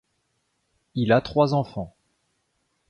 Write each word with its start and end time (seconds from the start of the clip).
Il 0.95 1.11
a 1.11 1.21
trois 1.21 1.53
enfants… 1.53 1.93